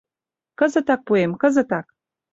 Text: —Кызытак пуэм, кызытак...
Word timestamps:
—Кызытак 0.59 1.01
пуэм, 1.07 1.31
кызытак... 1.41 1.87